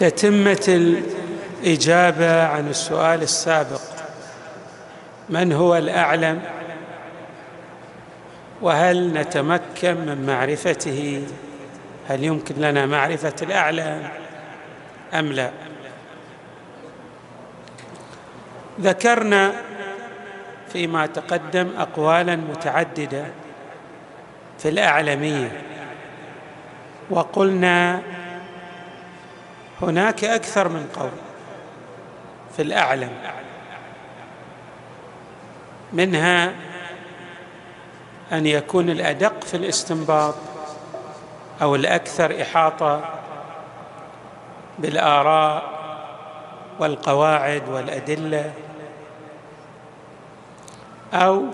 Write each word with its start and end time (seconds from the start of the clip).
تتمه 0.00 0.64
الإجابة 1.64 2.46
عن 2.46 2.68
السؤال 2.68 3.22
السابق. 3.22 3.80
من 5.28 5.52
هو 5.52 5.76
الأعلم؟ 5.76 6.40
وهل 8.62 9.12
نتمكن 9.12 9.94
من 9.94 10.26
معرفته؟ 10.26 11.26
هل 12.08 12.24
يمكن 12.24 12.54
لنا 12.54 12.86
معرفة 12.86 13.34
الأعلم 13.42 14.08
أم 15.14 15.32
لا؟ 15.32 15.50
ذكرنا 18.80 19.52
فيما 20.72 21.06
تقدم 21.06 21.68
اقوالا 21.78 22.36
متعددة 22.36 23.24
في 24.58 24.68
الأعلمية 24.68 25.62
وقلنا 27.10 28.02
هناك 29.82 30.24
أكثر 30.24 30.68
من 30.68 30.88
قول 30.96 31.10
في 32.56 32.62
الأعلم 32.62 33.10
منها 35.92 36.52
أن 38.32 38.46
يكون 38.46 38.90
الأدق 38.90 39.44
في 39.44 39.56
الاستنباط 39.56 40.34
أو 41.62 41.74
الأكثر 41.74 42.42
إحاطة 42.42 43.04
بالآراء 44.78 45.80
والقواعد 46.80 47.68
والأدلة 47.68 48.52
أو 51.12 51.44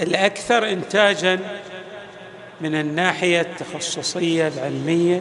الأكثر 0.00 0.68
انتاجا 0.68 1.60
من 2.60 2.74
الناحية 2.74 3.40
التخصصية 3.40 4.48
العلمية 4.48 5.20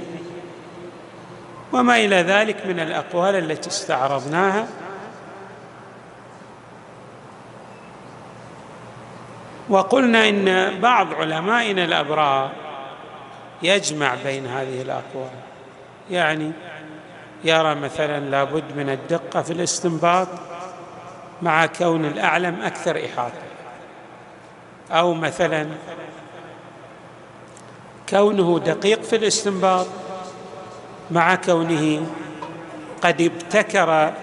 وما 1.74 1.98
إلى 1.98 2.16
ذلك 2.16 2.66
من 2.66 2.80
الأقوال 2.80 3.36
التي 3.36 3.70
استعرضناها. 3.70 4.68
وقلنا 9.70 10.30
إن 10.30 10.80
بعض 10.80 11.14
علمائنا 11.14 11.84
الأبرار 11.84 12.52
يجمع 13.64 14.16
بين 14.24 14.48
هذه 14.48 14.82
الأقوال. 14.82 15.32
يعني 16.12 16.52
يرى 17.44 17.76
مثلا 17.76 18.20
لابد 18.20 18.64
من 18.78 18.90
الدقة 18.90 19.42
في 19.42 19.54
الاستنباط 19.54 20.28
مع 21.42 21.66
كون 21.66 22.06
الأعلم 22.06 22.62
أكثر 22.62 23.06
إحاطة. 23.06 23.44
أو 24.92 25.14
مثلا 25.14 25.68
كونه 28.10 28.60
دقيق 28.60 29.02
في 29.02 29.16
الاستنباط 29.16 29.88
مع 31.14 31.36
كونه 31.36 32.08
قد 33.02 33.22
ابتكر 33.22 34.14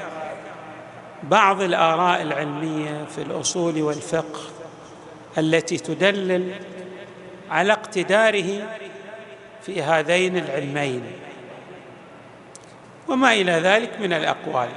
بعض 1.22 1.62
الآراء 1.62 2.22
العلمية 2.22 3.04
في 3.14 3.22
الأصول 3.22 3.82
والفقه 3.82 4.40
التي 5.38 5.76
تدلل 5.76 6.54
على 7.50 7.72
اقتداره 7.72 8.68
في 9.62 9.82
هذين 9.82 10.36
العلمين 10.36 11.02
وما 13.08 13.32
إلى 13.32 13.52
ذلك 13.52 14.00
من 14.00 14.12
الأقوال. 14.12 14.68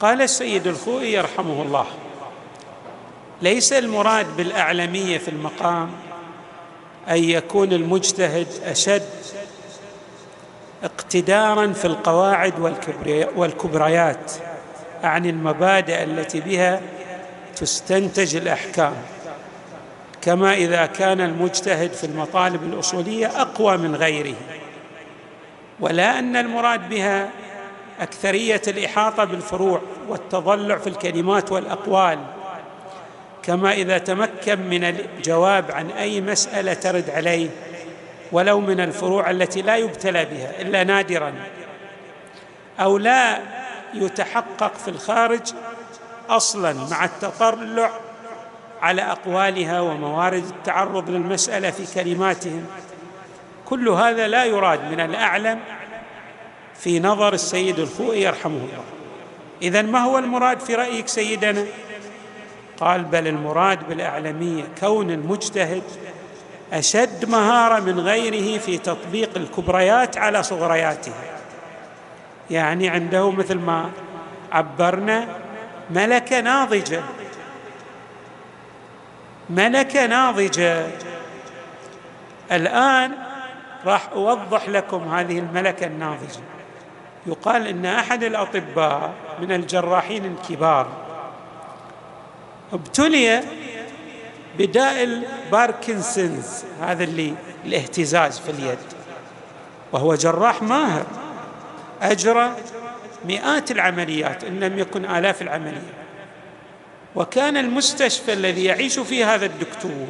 قال 0.00 0.22
السيد 0.22 0.66
الخوئي 0.66 1.12
يرحمه 1.12 1.62
الله 1.62 1.86
ليس 3.42 3.72
المراد 3.72 4.36
بالأعلمية 4.36 5.18
في 5.18 5.28
المقام 5.28 5.90
أن 7.08 7.24
يكون 7.24 7.72
المجتهد 7.72 8.46
أشد 8.64 9.41
اقتدارا 10.84 11.72
في 11.72 11.84
القواعد 11.84 12.54
والكبريات 13.36 14.32
عن 15.02 15.26
المبادئ 15.26 16.02
التي 16.02 16.40
بها 16.40 16.80
تستنتج 17.56 18.36
الأحكام. 18.36 18.94
كما 20.22 20.54
إذا 20.54 20.86
كان 20.86 21.20
المجتهد 21.20 21.92
في 21.92 22.04
المطالب 22.04 22.62
الأصولية 22.62 23.26
أقوى 23.26 23.76
من 23.76 23.96
غيره. 23.96 24.34
ولا 25.80 26.18
أن 26.18 26.36
المراد 26.36 26.88
بها 26.88 27.28
أكثرية 28.00 28.62
الإحاطة 28.68 29.24
بالفروع 29.24 29.80
والتضلع 30.08 30.78
في 30.78 30.86
الكلمات 30.86 31.52
والأقوال. 31.52 32.18
كما 33.42 33.72
إذا 33.72 33.98
تمكن 33.98 34.60
من 34.60 34.84
الجواب 34.84 35.70
عن 35.70 35.90
أي 35.90 36.20
مسألة 36.20 36.74
ترد 36.74 37.10
عليه 37.10 37.48
ولو 38.32 38.60
من 38.60 38.80
الفروع 38.80 39.30
التي 39.30 39.62
لا 39.62 39.76
يبتلى 39.76 40.24
بها 40.24 40.62
إلا 40.62 40.84
نادرا 40.84 41.34
أو 42.80 42.98
لا 42.98 43.38
يتحقق 43.94 44.74
في 44.74 44.88
الخارج 44.88 45.52
أصلا 46.28 46.72
مع 46.90 47.04
التطلع 47.04 47.90
على 48.82 49.02
أقوالها 49.02 49.80
وموارد 49.80 50.44
التعرض 50.44 51.10
للمسألة 51.10 51.70
في 51.70 51.94
كلماتهم. 51.94 52.66
كل 53.64 53.88
هذا 53.88 54.28
لا 54.28 54.44
يراد 54.44 54.92
من 54.92 55.00
الأعلم 55.00 55.60
في 56.74 57.00
نظر 57.00 57.34
السيد 57.34 57.78
الخوئي 57.78 58.22
يرحمه 58.22 58.56
الله. 58.56 58.84
اذا 59.62 59.82
ما 59.82 59.98
هو 59.98 60.18
المراد 60.18 60.60
في 60.60 60.74
رأيك 60.74 61.08
سيدنا؟ 61.08 61.64
قال 62.80 63.04
بل 63.04 63.28
المراد 63.28 63.88
بالأعلمية 63.88 64.64
كون 64.80 65.10
المجتهد 65.10 65.82
أشد 66.72 67.28
مهارة 67.28 67.80
من 67.80 68.00
غيره 68.00 68.58
في 68.58 68.78
تطبيق 68.78 69.30
الكبريات 69.36 70.18
على 70.18 70.42
صغرياتها 70.42 71.14
يعني 72.50 72.88
عنده 72.88 73.30
مثل 73.30 73.58
ما 73.58 73.90
عبرنا 74.52 75.28
ملكة 75.90 76.40
ناضجة. 76.40 77.02
ملكة 79.50 80.06
ناضجة. 80.06 80.86
الآن 82.52 83.12
راح 83.84 84.08
أوضح 84.12 84.68
لكم 84.68 85.14
هذه 85.14 85.38
الملكة 85.38 85.86
الناضجة. 85.86 86.40
يقال 87.26 87.66
إن 87.66 87.86
أحد 87.86 88.22
الأطباء 88.22 89.12
من 89.40 89.52
الجراحين 89.52 90.24
الكبار 90.24 90.88
ابتلي 92.72 93.42
بداء 94.58 95.02
الباركنسونز 95.04 96.64
هذا 96.80 97.04
اللي 97.04 97.34
الاهتزاز 97.64 98.38
في 98.38 98.50
اليد. 98.50 98.78
وهو 99.92 100.14
جراح 100.14 100.62
ماهر 100.62 101.06
أجرى 102.02 102.56
مئات 103.24 103.70
العمليات 103.70 104.44
إن 104.44 104.60
لم 104.60 104.78
يكن 104.78 105.04
آلاف 105.04 105.42
العمليات 105.42 105.82
وكان 107.14 107.56
المستشفى 107.56 108.32
الذي 108.32 108.64
يعيش 108.64 108.98
فيه 108.98 109.34
هذا 109.34 109.46
الدكتور 109.46 110.06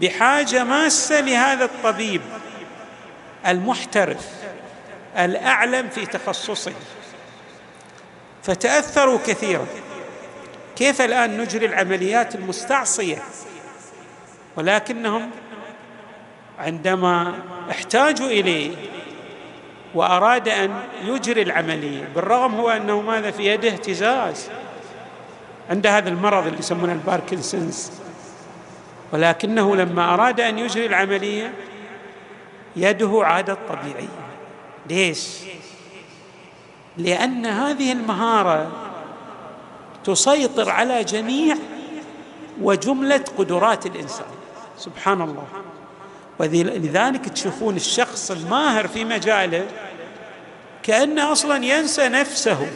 بحاجة 0.00 0.64
ماسة 0.64 1.20
لهذا 1.20 1.64
الطبيب 1.64 2.20
المحترف 3.46 4.26
الأعلم 5.18 5.88
في 5.88 6.06
تخصصه. 6.06 6.72
فتأثروا 8.42 9.18
كثيرا. 9.26 9.66
كيف 10.76 11.00
الآن 11.00 11.40
نجري 11.40 11.66
العمليات 11.66 12.34
المستعصية؟ 12.34 13.22
ولكنهم 14.56 15.30
عندما 16.58 17.34
احتاجوا 17.70 18.26
إليه 18.26 18.76
وأراد 19.94 20.48
أن 20.48 20.74
يجري 21.04 21.42
العملية 21.42 22.08
بالرغم 22.14 22.54
هو 22.54 22.70
أنه 22.70 23.00
ماذا 23.00 23.30
في 23.30 23.46
يده؟ 23.46 23.68
اهتزاز. 23.68 24.50
عند 25.70 25.86
هذا 25.86 26.08
المرض 26.08 26.46
اللي 26.46 26.58
يسمونه 26.58 26.92
الباركنسونز. 26.92 27.90
ولكنه 29.12 29.76
لما 29.76 30.14
أراد 30.14 30.40
أن 30.40 30.58
يجري 30.58 30.86
العملية 30.86 31.52
يده 32.76 33.20
عادت 33.24 33.58
طبيعية. 33.68 34.08
ليش؟ 34.90 35.38
لأن 36.96 37.46
هذه 37.46 37.92
المهارة 37.92 38.85
تسيطر 40.06 40.70
على 40.70 41.04
جميع 41.04 41.56
وجملة 42.62 43.24
قدرات 43.38 43.86
الإنسان. 43.86 44.26
سبحان 44.78 45.22
الله. 45.22 45.46
ولذلك 46.38 47.28
تشوفون 47.28 47.76
الشخص 47.76 48.30
الماهر 48.30 48.88
في 48.88 49.04
مجاله 49.04 49.66
كأنه 50.82 51.32
أصلا 51.32 51.64
ينسى 51.64 52.08
نفسه 52.08 52.70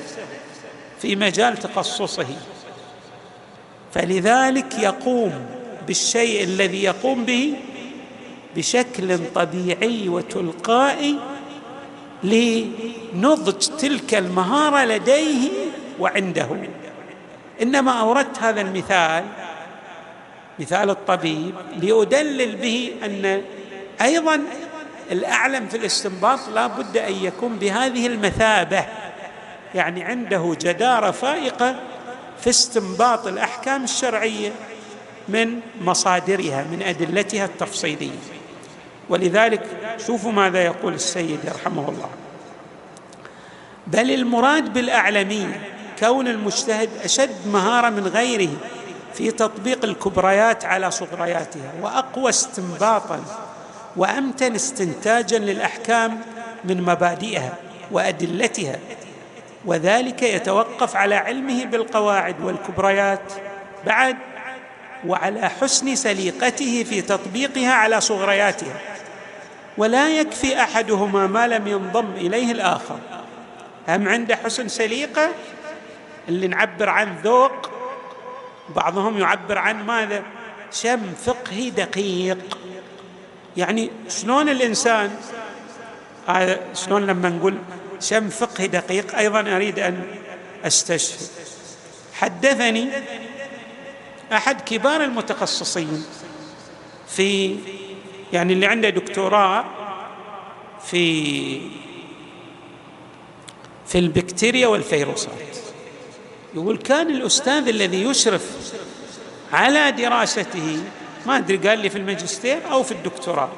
في 0.99 1.17
مجال 1.17 1.57
تخصصه. 1.57 2.27
فلذلك 3.95 4.79
يقوم 4.79 5.47
بالشيء 5.87 6.45
الذي 6.45 6.83
يقوم 6.83 7.25
به 7.25 7.55
بشكل 8.57 9.19
طبيعي 9.35 10.09
وتلقائي 10.09 11.19
لنضج 12.23 13.67
تلك 13.79 14.15
المهارة 14.15 14.85
لديه 14.85 15.49
وعنده. 15.99 16.49
إنما 17.63 18.01
أوردت 18.01 18.39
هذا 18.39 18.61
المثال 18.61 19.25
مثال 20.59 20.91
الطبيب 20.91 21.55
لأدلل 21.83 22.57
به 22.57 22.93
أن 23.05 23.43
أيضا 24.03 24.41
الأعلم 25.11 25.69
في 25.69 25.77
الاستنباط 25.77 26.49
لا 26.55 26.67
بد 26.67 26.97
أن 26.97 27.13
يكون 27.13 27.57
بهذه 27.57 28.07
المثابة 28.07 28.85
يعني 29.75 30.03
عنده 30.05 30.57
جدارة 30.61 31.11
فائقة 31.11 31.77
في 32.41 32.51
استنباط 32.51 33.27
الأحكام 33.27 33.85
الشرعية 33.85 34.53
من 35.29 35.61
مصادرها 35.81 36.65
من 36.73 36.83
أدلتها 36.83 37.45
التفصيلية. 37.45 38.19
ولذلك 39.09 39.63
شوفوا 40.07 40.33
ماذا 40.33 40.63
يقول 40.63 40.95
السيد 40.95 41.41
رحمه 41.55 41.89
الله. 41.89 42.11
بل 43.87 44.11
المراد 44.11 44.73
بالأعلمية 44.73 45.80
كون 46.01 46.29
المجتهد 46.29 46.91
أشد 47.05 47.47
مهارة 47.47 47.89
من 47.89 48.07
غيره 48.07 48.51
في 49.15 49.31
تطبيق 49.31 49.85
الكبريات 49.85 50.65
على 50.65 50.91
صغرياتها 50.91 51.73
وأقوى 51.83 52.29
استنباطا 52.29 53.25
وأمتن 53.97 54.55
استنتاجا 54.55 55.39
للأحكام 55.39 56.21
من 56.65 56.83
مبادئها 56.83 57.53
وأدلتها 57.91 58.79
وذلك 59.65 60.23
يتوقف 60.23 60.97
على 60.97 61.15
علمه 61.15 61.65
بالقواعد 61.65 62.41
والكبريات 62.41 63.33
بعد 63.87 64.17
وعلى 65.07 65.49
حسن 65.49 65.95
سليقته 65.95 66.85
في 66.85 67.03
تطبيقها 67.03 67.73
على 67.73 68.01
صغرياتها. 68.01 68.75
ولا 69.79 70.09
يكفي 70.09 70.61
أحدهما 70.61 71.27
ما 71.27 71.49
لم 71.49 71.67
ينضم 71.67 72.11
إليه 72.17 72.53
الآخر. 72.53 72.99
هم 73.89 74.09
عنده 74.09 74.37
حسن 74.37 74.69
سليقة؟ 74.69 75.29
اللي 76.29 76.49
نعبر 76.49 76.89
عن 76.89 77.17
ذوق 77.25 77.71
بعضهم 78.77 79.19
يعبر 79.19 79.59
عن 79.59 79.87
ماذا؟ 79.87 80.23
شم 80.73 81.13
فقهي 81.25 81.71
دقيق. 81.71 82.59
يعني 83.57 83.91
شلون 84.09 84.49
الإنسان 84.49 85.17
هذا 86.27 86.61
شلون 86.75 87.07
لما 87.07 87.29
نقول 87.29 87.59
شم 88.01 88.29
فقهي 88.29 88.67
دقيق 88.67 89.19
أيضا 89.19 89.41
أريد 89.41 89.79
أن 89.79 90.05
أستشهد. 90.65 91.29
حدثني 92.15 92.89
أحد 94.33 94.61
كبار 94.61 95.05
المتخصصين 95.05 96.05
في 97.09 97.57
يعني 98.33 98.53
اللي 98.53 98.67
عنده 98.67 98.89
دكتوراه 98.89 99.65
في 100.85 101.61
في 103.87 103.99
البكتيريا 103.99 104.67
والفيروسات. 104.67 105.60
يقول 106.55 106.77
كان 106.77 107.11
الأستاذ 107.11 107.69
الذي 107.69 108.05
يشرف 108.05 108.75
على 109.53 109.93
دراسته 109.93 110.83
ما 111.27 111.37
أدري 111.37 111.57
قال 111.69 111.79
لي 111.79 111.91
في 111.91 111.99
الماجستير 111.99 112.71
أو 112.71 112.83
في 112.83 112.93
الدكتوراه. 112.93 113.51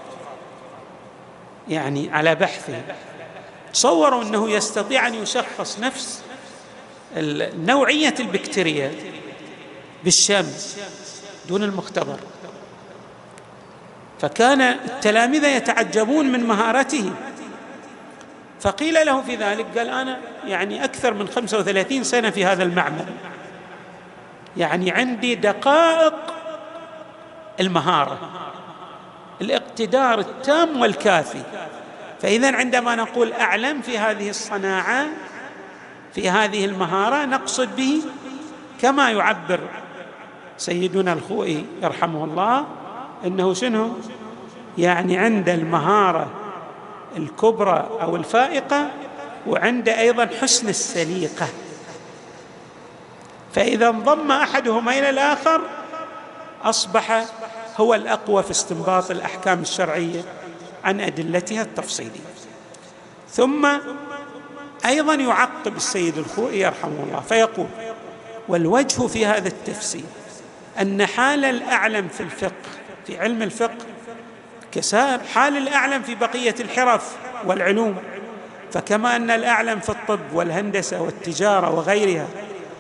يعني 1.69 2.11
على 2.11 2.35
بحثه. 2.35 2.83
تصوروا 3.73 4.23
أنه 4.23 4.51
يستطيع 4.51 5.07
أن 5.07 5.15
يشخص 5.15 5.79
نفس 5.79 6.23
نوعية 7.57 8.15
البكتيريا 8.21 8.93
بالشم 10.05 10.47
دون 11.49 11.63
المختبر. 11.63 12.19
فكان 14.21 14.61
التلامذه 14.61 15.47
يتعجبون 15.47 16.33
من 16.33 16.45
مهارته. 16.45 17.13
فقيل 18.63 19.07
له 19.07 19.23
في 19.23 19.37
ذلك 19.37 19.79
قال 19.79 19.89
أنا 19.89 20.19
يعني 20.47 20.85
أكثر 20.85 21.15
من 21.15 21.29
35 21.29 22.05
سنة 22.05 22.31
في 22.31 22.45
هذا 22.45 22.63
المعمل. 22.63 23.07
يعني 24.57 24.91
عندي 24.91 25.35
دقائق 25.35 26.15
المهارة 27.61 28.19
الاقتدار 29.41 30.19
التام 30.19 30.81
والكافي. 30.81 31.43
فإذا 32.21 32.57
عندما 32.57 32.95
نقول 32.95 33.33
أعلم 33.33 33.81
في 33.81 33.99
هذه 33.99 34.31
الصناعة 34.31 35.07
في 36.15 36.31
هذه 36.31 36.65
المهارة 36.65 37.25
نقصد 37.25 37.77
به 37.77 38.03
كما 38.81 39.11
يعبر 39.11 39.61
سيدنا 40.57 41.13
الخوئي 41.13 41.67
يرحمه 41.83 42.25
الله 42.25 42.67
إنه 43.27 43.55
شنو؟ 43.55 43.91
يعني 44.79 45.19
عند 45.19 45.49
المهارة 45.49 46.42
الكبرى 47.17 47.89
أو 48.01 48.17
الفائقة 48.17 48.91
وعند 49.47 49.89
أيضا 49.89 50.29
حسن 50.41 50.69
السليقة. 50.69 51.49
فإذا 53.55 53.89
انضم 53.89 54.31
أحدهما 54.33 54.99
إلى 54.99 55.11
الآخر 55.11 55.61
أصبح 56.63 57.25
هو 57.77 57.95
الأقوى 57.95 58.43
في 58.43 58.51
استنباط 58.51 59.11
الأحكام 59.11 59.61
الشرعية 59.61 60.23
عن 60.85 61.01
أدلتها 61.01 61.63
التفصيلية. 61.63 62.33
ثم 63.31 63.69
أيضا 64.85 65.15
يعقب 65.15 65.77
السيد 65.77 66.19
الخوئي 66.19 66.61
يرحمه 66.61 67.03
الله 67.03 67.21
فيقول 67.21 67.67
والوجه 68.49 69.07
في 69.07 69.27
هذا 69.27 69.49
التفسير 69.49 70.05
أن 70.81 71.07
حال 71.07 71.45
الأعلم 71.45 72.09
في 72.09 72.21
الفقه 72.21 72.53
في 73.07 73.19
علم 73.19 73.43
الفقه 73.43 73.87
كسائر 74.73 75.21
حال 75.35 75.57
الأعلم 75.57 76.03
في 76.03 76.15
بقية 76.15 76.55
الحرف 76.61 77.17
والعلوم 77.47 77.97
فكما 78.73 79.17
أن 79.17 79.31
الأعلم 79.31 79.81
في 79.81 79.89
الطب 79.89 80.21
والهندسة 80.33 81.03
والتجارة 81.03 81.71
وغيرها 81.71 82.27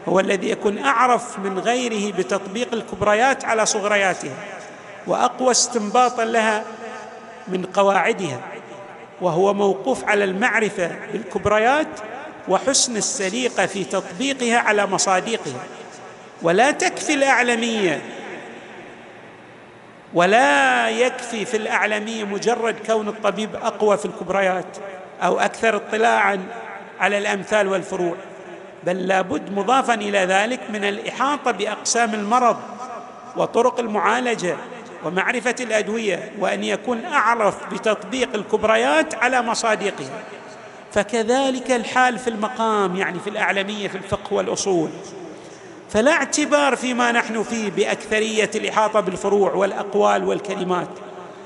هو 0.08 0.20
الذي 0.20 0.50
يكون 0.50 0.78
أعرف 0.78 1.38
من 1.38 1.58
غيره 1.58 2.12
بتطبيق 2.16 2.68
الكبريات 2.72 3.44
على 3.44 3.66
صغرياتها 3.66 4.34
وأقوى 5.06 5.50
استنباطا 5.50 6.24
لها 6.24 6.64
من 7.48 7.64
قواعدها 7.64 8.40
وهو 9.20 9.54
موقوف 9.54 10.04
على 10.04 10.24
المعرفة 10.24 10.90
بالكبريات 11.12 11.88
وحسن 12.48 12.96
السليقة 12.96 13.66
في 13.66 13.84
تطبيقها 13.84 14.58
على 14.58 14.86
مصادقها. 14.86 15.60
ولا 16.42 16.70
تكفي 16.70 17.14
الأعلمية 17.14 18.02
ولا 20.14 20.88
يكفي 20.90 21.44
في 21.44 21.56
الاعلميه 21.56 22.24
مجرد 22.24 22.76
كون 22.86 23.08
الطبيب 23.08 23.54
أقوى 23.54 23.96
في 23.96 24.04
الكبريات 24.04 24.76
أو 25.22 25.40
أكثر 25.40 25.76
اطلاعا 25.76 26.46
على 27.00 27.18
الأمثال 27.18 27.68
والفروع 27.68 28.16
بل 28.84 29.06
لابد 29.06 29.52
مضافا 29.52 29.94
إلى 29.94 30.18
ذلك 30.18 30.60
من 30.70 30.84
الإحاطة 30.84 31.50
بأقسام 31.50 32.14
المرض 32.14 32.56
وطرق 33.36 33.80
المعالجة 33.80 34.56
ومعرفة 35.04 35.54
الأدوية 35.60 36.32
وأن 36.38 36.64
يكون 36.64 37.04
أعرف 37.04 37.74
بتطبيق 37.74 38.28
الكبريات 38.34 39.14
على 39.14 39.42
مصادقها 39.42 40.22
فكذلك 40.92 41.70
الحال 41.70 42.18
في 42.18 42.30
المقام 42.30 42.96
يعني 42.96 43.20
في 43.20 43.30
الأعلمية 43.30 43.88
في 43.88 43.94
الفقه 43.94 44.34
والأصول. 44.34 44.90
فلا 45.92 46.12
اعتبار 46.12 46.76
فيما 46.76 47.12
نحن 47.12 47.42
فيه 47.42 47.70
بأكثرية 47.70 48.50
الإحاطة 48.54 49.00
بالفروع 49.00 49.52
والأقوال 49.52 50.24
والكلمات 50.24 50.88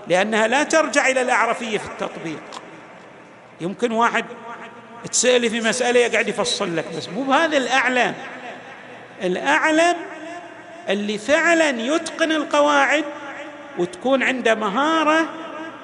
لأنها 0.09 0.47
لا 0.47 0.63
ترجع 0.63 1.09
إلى 1.09 1.23
الأعرفية 1.23 1.79
في 1.79 1.87
التطبيق. 1.87 2.43
يمكن 3.61 3.93
واحد 3.93 4.25
تسألي 5.13 5.51
في 5.51 5.61
مسألة 5.61 6.01
يقعد 6.01 6.29
يفصل 6.29 6.77
لك 6.77 6.85
بس 6.97 7.09
مو 7.09 7.23
بهذا 7.23 7.57
الأعلم 7.57 8.15
الأعلم 9.23 9.97
اللي 10.89 11.19
فعلا 11.19 11.71
يتقن 11.71 12.33
القواعد 12.33 13.05
وتكون 13.79 14.23
عنده 14.23 14.55
مهارة 14.55 15.27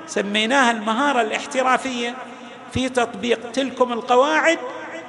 سميناها 0.07 0.71
المهارة 0.71 1.21
الاحترافية 1.21 2.15
في 2.73 2.89
تطبيق 2.89 3.53
تلكم 3.53 3.93
القواعد 3.93 4.59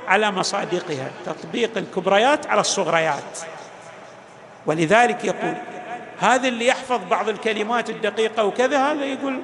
على 0.08 0.32
مصادقها 0.32 1.12
تطبيق 1.26 1.78
الكبريات 1.78 2.48
على 2.48 2.62
الصغريات. 2.62 3.40
ولذلك 4.66 5.26
يقول 5.26 5.54
هذا 6.20 6.48
اللي 6.48 6.68
يحفظ 6.68 7.00
بعض 7.10 7.30
الكلمات 7.30 7.90
الدقيقة 7.90 8.44
وكذا 8.44 8.92
هذا 8.92 9.06
يقول 9.06 9.40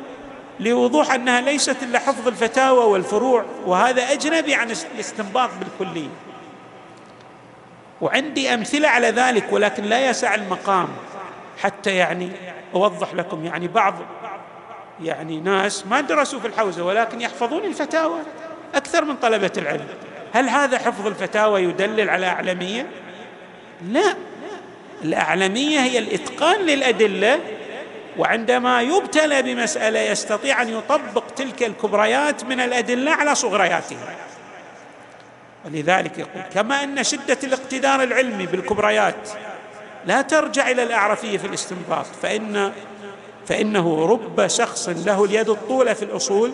لوضوح 0.60 1.12
أنها 1.12 1.42
ليست 1.42 1.84
إلا 1.84 2.00
حفظ 2.00 2.28
الفتاوى 2.28 2.86
والفروع 2.86 3.46
وهذا 3.66 4.12
أجنبي 4.12 4.54
عن 4.56 4.72
الاستنباط 4.96 5.50
بالكلية. 5.60 6.10
وعندي 8.01 8.54
أمثلة 8.54 8.88
على 8.88 9.08
ذلك 9.08 9.46
ولكن 9.51 9.84
لا 9.84 10.10
يسع 10.10 10.36
المقام 10.36 10.88
حتى 11.62 11.96
يعني 11.96 12.32
أوضح 12.75 13.13
لكم. 13.13 13.46
يعني 13.46 13.68
بعض 13.68 13.96
يعني 15.01 15.39
ناس 15.39 15.88
ما 15.88 16.01
درسوا 16.01 16.39
في 16.39 16.48
الحوزة 16.48 16.84
ولكن 16.84 17.22
يحفظون 17.22 17.66
الفتاوى 17.66 18.20
أكثر 18.75 19.06
من 19.06 19.16
طلبة 19.16 19.51
العلم. 19.58 19.88
هل 20.34 20.50
هذا 20.50 20.78
حفظ 20.78 21.08
الفتاوى 21.08 21.64
يدلل 21.64 22.10
على 22.10 22.28
أعلمية؟ 22.28 22.88
لا. 23.88 24.16
الأعلمية 25.04 25.80
هي 25.80 26.00
الإتقان 26.00 26.62
للأدلة 26.62 27.40
وعندما 28.18 28.82
يبتلى 28.82 29.42
بمسألة 29.42 30.00
يستطيع 30.00 30.62
أن 30.62 30.70
يطبق 30.70 31.24
تلك 31.36 31.64
الكبريات 31.64 32.44
من 32.44 32.60
الأدلة 32.60 33.12
على 33.12 33.36
صغرياتها. 33.36 34.16
ولذلك 35.66 36.18
يقول 36.18 36.44
كما 36.54 36.84
أن 36.84 37.04
شدة 37.04 37.38
الاقتدار 37.44 38.04
العلمي 38.04 38.46
بالكبريات 38.46 39.30
لا 40.06 40.22
ترجع 40.22 40.72
إلى 40.72 40.84
الأعرفية 40.84 41.38
في 41.38 41.48
الاستنباط 41.48 42.06
فإن 42.06 42.72
فإنه 43.46 44.06
رب 44.06 44.48
شخص 44.48 44.90
له 44.90 45.26
اليد 45.26 45.50
الطولة 45.50 45.94
في 45.94 46.06
الأصول 46.06 46.52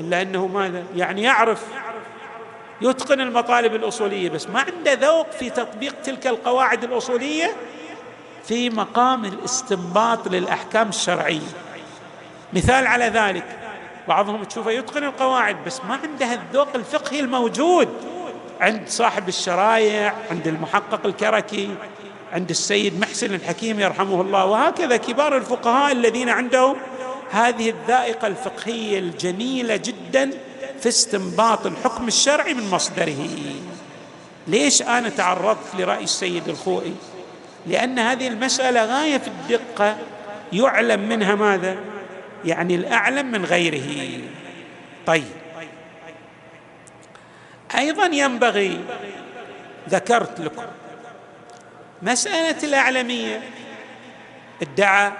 إلا 0.00 0.22
أنه 0.22 0.46
ماذا؟ 0.46 0.84
يعني 0.96 1.22
يعرف 1.22 1.62
يتقن 2.80 3.20
المطالب 3.20 3.74
الأصولية 3.74 4.30
بس 4.30 4.46
ما 4.48 4.60
عنده 4.60 4.92
ذوق 4.92 5.30
في 5.30 5.50
تطبيق 5.50 5.94
تلك 6.02 6.26
القواعد 6.26 6.84
الأصولية 6.84 7.52
في 8.44 8.70
مقام 8.70 9.24
الاستنباط 9.24 10.28
للأحكام 10.28 10.88
الشرعية. 10.88 11.48
مثال 12.52 12.86
على 12.86 13.04
ذلك 13.04 13.44
بعضهم 14.08 14.44
تشوفه 14.44 14.70
يتقن 14.70 15.04
القواعد 15.04 15.56
بس 15.66 15.80
ما 15.88 15.98
عنده 16.02 16.32
الذوق 16.32 16.68
الفقهي 16.74 17.20
الموجود. 17.20 17.88
عند 18.60 18.88
صاحب 18.88 19.28
الشرايع 19.28 20.14
عند 20.30 20.46
المحقق 20.46 21.06
الكركي 21.06 21.70
عند 22.32 22.50
السيد 22.50 23.00
محسن 23.00 23.34
الحكيم 23.34 23.80
يرحمه 23.80 24.20
الله 24.20 24.44
وهكذا 24.44 24.96
كبار 24.96 25.36
الفقهاء 25.36 25.92
الذين 25.92 26.28
عندهم 26.28 26.76
هذه 27.30 27.70
الذائقة 27.70 28.26
الفقهية 28.26 28.98
الجميلة 28.98 29.76
جدا. 29.76 30.30
في 30.80 30.88
استنباط 30.88 31.66
الحكم 31.66 32.08
الشرعي 32.08 32.54
من 32.54 32.70
مصدره. 32.70 33.28
ليش 34.46 34.82
أنا 34.82 35.08
تعرضت 35.08 35.74
لرأي 35.78 36.04
السيد 36.04 36.48
الخوئي؟ 36.48 36.94
لأن 37.66 37.98
هذه 37.98 38.28
المسألة 38.28 38.84
غاية 38.84 39.18
في 39.18 39.28
الدقة 39.28 39.96
يعلم 40.52 41.08
منها 41.08 41.34
ماذا؟ 41.34 41.76
يعني 42.44 42.74
الأعلم 42.74 43.26
من 43.26 43.44
غيره. 43.44 44.20
طيب. 45.06 45.24
أيضا 47.78 48.06
ينبغي 48.06 48.80
ذكرت 49.88 50.40
لكم 50.40 50.66
مسألة 52.02 52.56
الأعلمية. 52.62 53.40
ادعى 54.62 55.12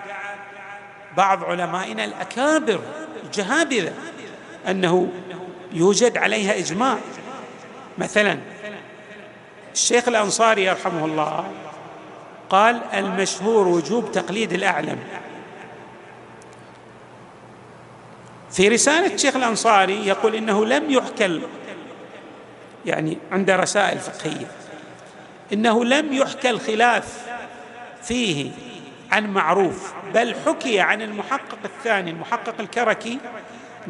بعض 1.16 1.44
علمائنا 1.44 2.04
الأكابر 2.04 2.80
الجهابذة 3.24 3.92
أنه 4.68 5.12
يوجد 5.72 6.16
عليها 6.16 6.58
إجماع. 6.58 6.98
مثلا 7.98 8.38
الشيخ 9.72 10.08
الأنصاري 10.08 10.64
يرحمه 10.64 11.04
الله 11.04 11.52
قال 12.50 12.82
المشهور 12.94 13.68
وجوب 13.68 14.12
تقليد 14.12 14.52
الأعلم. 14.52 14.98
في 18.50 18.68
رسالة 18.68 19.14
الشيخ 19.14 19.36
الأنصاري 19.36 20.06
يقول 20.06 20.34
إنه 20.34 20.66
لم 20.66 20.90
يحكى 20.90 21.40
يعني 22.86 23.18
عند 23.32 23.50
رسائل 23.50 23.98
فقهية 23.98 24.46
إنه 25.52 25.84
لم 25.84 26.12
يحكى 26.12 26.50
الخلاف 26.50 27.26
فيه 28.02 28.50
عن 29.10 29.26
معروف 29.26 29.92
بل 30.14 30.34
حكي 30.46 30.80
عن 30.80 31.02
المحقق 31.02 31.58
الثاني 31.64 32.10
المحقق 32.10 32.54
الكركي 32.60 33.18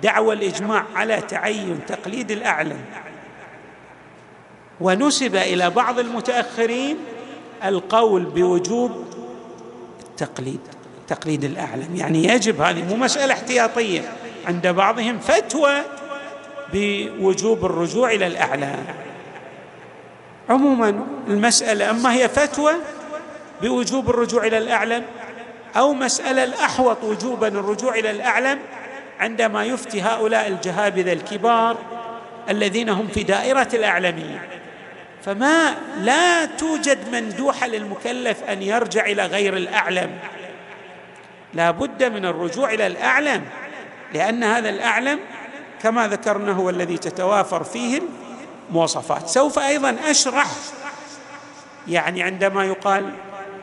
دعوى 0.03 0.35
الإجماع 0.35 0.85
على 0.95 1.21
تعين 1.21 1.81
تقليد 1.87 2.31
الاعلم 2.31 2.81
ونسب 4.81 5.37
إلى 5.37 5.71
بعض 5.71 5.99
المتأخرين 5.99 6.97
القول 7.65 8.25
بوجوب 8.25 9.05
التقليد 10.01 10.61
تقليد 11.09 11.45
الاعلم 11.45 11.97
يعني 11.97 12.25
يجب 12.25 12.61
هذه 12.61 12.85
مو 12.85 12.97
مسألة 12.97 13.35
احتياطية. 13.35 14.13
عند 14.47 14.67
بعضهم 14.67 15.19
فتوى 15.19 15.83
بوجوب 16.73 17.65
الرجوع 17.65 18.11
إلى 18.11 18.27
الاعلام 18.27 18.85
عموما 20.49 21.07
المسألة 21.29 21.91
أما 21.91 22.15
هي 22.15 22.29
فتوى 22.29 22.73
بوجوب 23.63 24.11
الرجوع 24.11 24.47
إلى 24.47 24.59
الاعلم 24.59 25.03
أو 25.77 25.95
مسألة 25.95 26.45
الأحوط 26.45 27.05
وجوبا 27.05 27.49
الرجوع 27.49 27.95
إلى 27.95 28.11
الاعلم 28.11 28.59
عندما 29.21 29.65
يفتي 29.65 30.03
هؤلاء 30.03 30.49
الجهابذة 30.49 31.13
الكبار 31.13 31.77
الذين 32.49 32.89
هم 32.89 33.07
في 33.07 33.23
دائرة 33.23 33.69
الاعلميه 33.75 34.49
فما 35.23 35.75
لا 36.01 36.45
توجد 36.45 37.09
مندوحة 37.13 37.67
للمكلف 37.67 38.43
أن 38.43 38.63
يرجع 38.63 39.07
إلى 39.07 39.27
غير 39.27 39.57
الأعلم. 39.57 40.11
لا 41.55 41.71
بد 41.71 42.05
من 42.05 42.25
الرجوع 42.25 42.73
إلى 42.73 42.87
الأعلم 42.87 43.45
لأن 44.15 44.45
هذا 44.45 44.69
الأعلم 44.69 45.19
كما 45.83 46.09
ذكرنا 46.09 46.53
هو 46.53 46.71
الذي 46.71 46.99
تتوافر 46.99 47.65
فيه 47.65 48.01
المواصفات. 48.71 49.29
سوف 49.29 49.59
أيضا 49.59 49.97
أشرح 50.07 50.47
يعني 51.89 52.23
عندما 52.23 52.65
يقال 52.65 53.11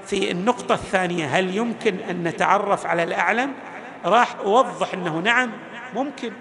في 0.06 0.32
النقطة 0.32 0.76
الثانية 0.76 1.26
هل 1.26 1.56
يمكن 1.56 1.96
أن 2.10 2.24
نتعرف 2.24 2.86
على 2.86 3.04
الأعلم؟ 3.04 3.54
راح 4.06 4.36
أوضح 4.40 4.94
أنه 4.94 5.20
نعم 5.20 5.52
ممكن 5.94 6.34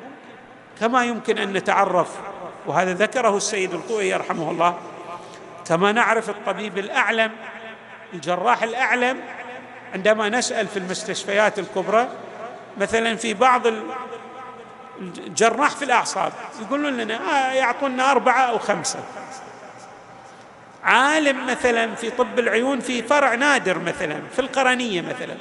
كما 0.80 1.04
يمكن 1.04 1.38
أن 1.38 1.52
نتعرف 1.52 2.08
وهذا 2.66 2.92
ذكره 2.92 3.36
السيد 3.36 3.74
القوي 3.74 4.08
يرحمه 4.08 4.50
الله 4.50 4.78
كما 5.66 5.92
نعرف 5.92 6.30
الطبيب 6.30 6.78
الأعلم 6.78 7.30
الجراح 8.14 8.62
الأعلم 8.62 9.20
عندما 9.94 10.28
نسأل 10.28 10.66
في 10.66 10.78
المستشفيات 10.78 11.58
الكبرى 11.58 12.08
مثلا 12.78 13.16
في 13.16 13.34
بعض 13.34 13.62
الجراح 15.00 15.70
في 15.70 15.84
الأعصاب 15.84 16.32
يقولون 16.60 16.96
لنا 16.96 17.14
آه 17.14 17.52
يعطونا 17.52 18.10
أربعة 18.10 18.40
أو 18.40 18.58
خمسة. 18.58 18.98
عالم 20.84 21.46
مثلا 21.46 21.94
في 21.94 22.10
طب 22.10 22.38
العيون 22.38 22.80
في 22.80 23.02
فرع 23.02 23.34
نادر 23.34 23.78
مثلا 23.78 24.20
في 24.32 24.38
القرنية 24.38 25.00
مثلا. 25.00 25.36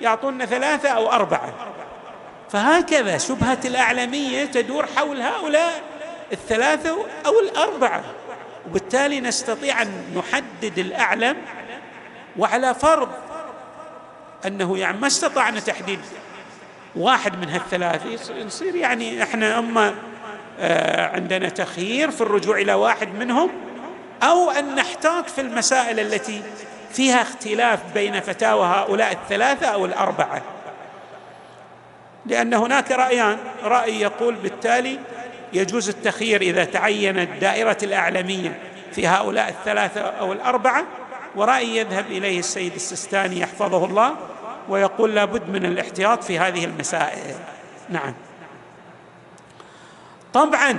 يعطونا 0.00 0.46
ثلاثة 0.46 0.88
أو 0.88 1.12
أربعة. 1.12 1.52
فهكذا 2.50 3.18
شبهة 3.18 3.58
الاعلميه 3.64 4.44
تدور 4.44 4.86
حول 4.96 5.20
هؤلاء 5.20 5.82
الثلاثة 6.32 6.96
أو 7.26 7.40
الأربعة. 7.40 8.04
وبالتالي 8.68 9.20
نستطيع 9.20 9.82
أن 9.82 9.88
نحدد 10.16 10.78
الأعلم 10.78 11.36
وعلى 12.36 12.74
فرض 12.74 13.08
أنه 14.46 14.78
يعني 14.78 14.98
ما 14.98 15.06
استطعنا 15.06 15.60
تحديد 15.60 16.00
واحد 16.96 17.38
من 17.38 17.48
هالثلاثة. 17.48 18.34
يصير 18.34 18.74
يعني 18.74 19.22
إحنا 19.22 19.58
أما 19.58 19.94
آه، 20.60 21.06
عندنا 21.06 21.48
تخيير 21.48 22.10
في 22.10 22.20
الرجوع 22.20 22.58
إلى 22.58 22.74
واحد 22.74 23.14
منهم 23.14 23.50
أو 24.22 24.50
أن 24.50 24.74
نحتاط 24.74 25.30
في 25.30 25.40
المسائل 25.40 26.00
التي 26.00 26.42
فيها 26.94 27.22
اختلاف 27.22 27.80
بين 27.94 28.20
فتاوى 28.20 28.66
هؤلاء 28.66 29.12
الثلاثة 29.12 29.66
أو 29.66 29.84
الأربعة. 29.84 30.42
لأن 32.26 32.54
هناك 32.54 32.90
رأيان 32.90 33.38
رأي 33.62 34.00
يقول 34.00 34.34
بالتالي 34.34 34.98
يجوز 35.52 35.88
التخيير 35.88 36.40
إذا 36.40 36.64
تعينت 36.64 37.30
دائرة 37.40 37.78
الاعلميه 37.82 38.58
في 38.92 39.06
هؤلاء 39.06 39.48
الثلاثة 39.48 40.00
أو 40.00 40.32
الأربعة 40.32 40.84
ورأي 41.36 41.76
يذهب 41.76 42.06
إليه 42.10 42.38
السيد 42.38 42.74
السستاني 42.74 43.40
يحفظه 43.40 43.84
الله 43.84 44.16
ويقول 44.68 45.14
لابد 45.14 45.48
من 45.48 45.64
الاحتياط 45.66 46.24
في 46.24 46.38
هذه 46.38 46.64
المسائل. 46.64 47.34
نعم. 47.88 48.14
طبعا 50.32 50.78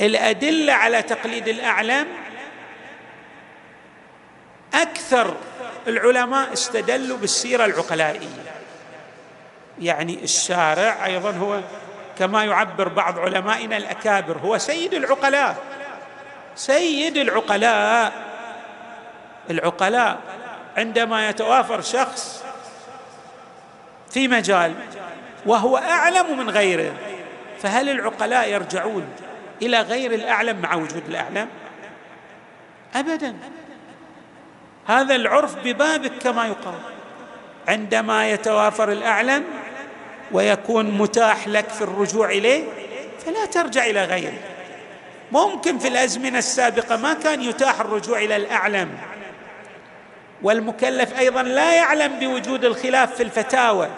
الأدلة 0.00 0.72
على 0.72 1.02
تقليد 1.02 1.48
الاعلم 1.48 2.06
أكثر 4.74 5.36
العلماء 5.88 6.52
استدلوا 6.52 7.18
بالسيرة 7.18 7.64
العقلائية. 7.64 8.28
يعني 9.80 10.24
الشارع 10.24 11.06
أيضا 11.06 11.30
هو 11.30 11.60
كما 12.18 12.44
يعبر 12.44 12.88
بعض 12.88 13.18
علمائنا 13.18 13.76
الأكابر 13.76 14.38
هو 14.38 14.58
سيد 14.58 14.94
العقلاء. 14.94 15.56
سيد 16.56 17.16
العقلاء. 17.16 18.12
العقلاء 19.50 20.18
عندما 20.76 21.28
يتوافر 21.28 21.80
شخص 21.80 22.44
في 24.10 24.28
مجال 24.28 24.74
وهو 25.46 25.76
أعلم 25.76 26.38
من 26.38 26.50
غيره 26.50 26.92
فهل 27.62 27.88
العقلاء 27.88 28.48
يرجعون 28.48 29.08
إلى 29.62 29.80
غير 29.80 30.14
الأعلم 30.14 30.60
مع 30.60 30.74
وجود 30.74 31.02
الأعلم؟ 31.08 31.48
ابدا. 32.94 33.34
هذا 34.86 35.14
العرف 35.14 35.56
ببابك 35.64 36.12
كما 36.22 36.46
يقال. 36.46 36.74
عندما 37.68 38.30
يتوافر 38.30 38.92
الأعلم 38.92 39.44
ويكون 40.32 40.90
متاح 40.90 41.48
لك 41.48 41.68
في 41.68 41.82
الرجوع 41.82 42.30
إليه 42.30 42.64
فلا 43.26 43.46
ترجع 43.46 43.86
إلى 43.86 44.04
غيره. 44.04 44.38
ممكن 45.32 45.78
في 45.78 45.88
الأزمنة 45.88 46.38
السابقة 46.38 46.96
ما 46.96 47.14
كان 47.14 47.42
يتاح 47.42 47.80
الرجوع 47.80 48.18
إلى 48.18 48.36
الأعلم. 48.36 48.88
والمكلف 50.42 51.18
أيضا 51.18 51.42
لا 51.42 51.74
يعلم 51.74 52.18
بوجود 52.18 52.64
الخلاف 52.64 53.14
في 53.14 53.22
الفتاوى 53.22 53.88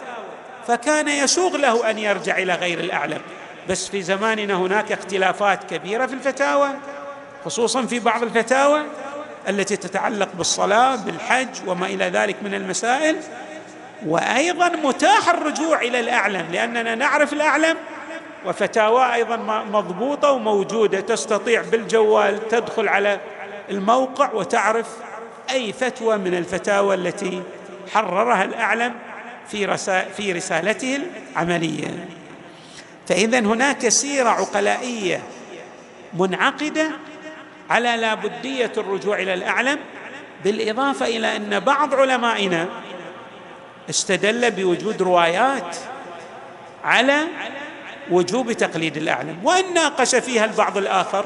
فكان 0.66 1.08
يسوغ 1.08 1.56
له 1.56 1.90
أن 1.90 1.98
يرجع 1.98 2.38
إلى 2.38 2.54
غير 2.54 2.80
الأعلم. 2.80 3.20
بس 3.68 3.88
في 3.88 4.02
زماننا 4.02 4.54
هناك 4.54 4.92
اختلافات 4.92 5.64
كبيرة 5.64 6.06
في 6.06 6.14
الفتاوى 6.14 6.68
خصوصا 7.44 7.86
في 7.86 8.00
بعض 8.00 8.22
الفتاوى. 8.22 8.82
التي 9.48 9.76
تتعلق 9.76 10.28
بالصلاة 10.34 10.96
بالحج 10.96 11.48
وما 11.66 11.86
إلى 11.86 12.04
ذلك 12.04 12.36
من 12.42 12.54
المسائل. 12.54 13.16
وأيضا 14.06 14.68
متاح 14.68 15.28
الرجوع 15.28 15.82
إلى 15.82 16.00
الأعلم 16.00 16.46
لأننا 16.52 16.94
نعرف 16.94 17.32
الأعلم 17.32 17.76
وفتاوى 18.46 19.14
أيضا 19.14 19.36
مضبوطة 19.72 20.30
وموجودة 20.30 21.00
تستطيع 21.00 21.62
بالجوال 21.62 22.48
تدخل 22.48 22.88
على 22.88 23.20
الموقع 23.70 24.32
وتعرف 24.32 24.86
أي 25.50 25.72
فتوى 25.72 26.16
من 26.16 26.34
الفتاوى 26.34 26.94
التي 26.94 27.42
حررها 27.94 28.44
الأعلم 28.44 28.94
في 29.48 29.76
في 30.16 30.32
رسالته 30.32 31.00
العملية. 31.32 32.08
فاذا 33.08 33.38
هناك 33.38 33.88
سيرة 33.88 34.28
عقلائية 34.28 35.22
منعقدة 36.18 36.90
على 37.70 37.96
لابديه 37.96 38.72
الرجوع 38.76 39.18
إلى 39.18 39.34
الأعلم 39.34 39.78
بالإضافة 40.44 41.06
إلى 41.06 41.36
أن 41.36 41.60
بعض 41.60 41.94
علمائنا 41.94 42.68
استدل 43.90 44.50
بوجود 44.50 45.02
روايات 45.02 45.76
على 46.84 47.20
وجوب 48.10 48.52
تقليد 48.52 48.96
الأعلم 48.96 49.38
وإن 49.42 49.74
ناقش 49.74 50.14
فيها 50.14 50.44
البعض 50.44 50.78
الآخر 50.78 51.24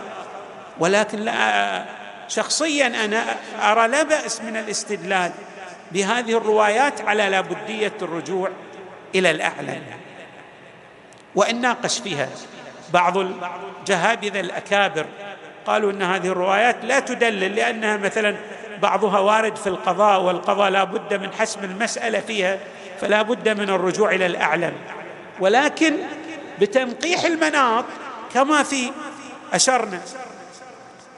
ولكن 0.78 1.18
لا 1.18 1.84
شخصيا 2.28 3.04
أنا 3.04 3.24
أرى 3.62 3.88
لا 3.88 4.02
بأس 4.02 4.40
من 4.40 4.56
الاستدلال 4.56 5.32
بهذه 5.92 6.36
الروايات 6.36 7.00
على 7.00 7.28
لابديه 7.28 7.92
الرجوع 8.02 8.50
إلى 9.14 9.30
الأعلم. 9.30 9.82
وإن 11.34 11.60
ناقش 11.60 11.98
فيها 11.98 12.28
بعض 12.92 13.18
الجهابذه 13.18 14.40
الأكابر 14.40 15.06
قالوا 15.68 15.92
إن 15.92 16.02
هذه 16.02 16.26
الروايات 16.26 16.76
لا 16.84 17.00
تدلل 17.00 17.56
لأنها 17.56 17.96
مثلا 17.96 18.36
بعضها 18.82 19.18
وارد 19.18 19.56
في 19.56 19.66
القضاء 19.66 20.20
والقضاء 20.20 20.70
لا 20.70 20.84
بد 20.84 21.14
من 21.14 21.32
حسم 21.32 21.64
المسألة 21.64 22.20
فيها 22.20 22.58
فلا 23.00 23.22
بد 23.22 23.48
من 23.48 23.70
الرجوع 23.70 24.10
إلى 24.10 24.26
الأعلم. 24.26 24.72
ولكن 25.40 25.96
بتنقيح 26.60 27.24
المناط 27.24 27.84
كما 28.34 28.62
في 28.62 28.90
أشرنا 29.52 30.00